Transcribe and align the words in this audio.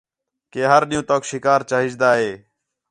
کہ 0.51 0.61
ہر 0.71 0.81
ݙِین٘ہوں 0.89 1.07
توک 1.09 1.23
شکار 1.31 1.59
چاہیجدا 1.69 2.09
ہِے 2.19 2.31